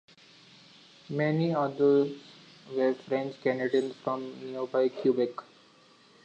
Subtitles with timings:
[1.11, 2.17] Many others
[2.73, 5.29] were French Canadians from nearby Quebec.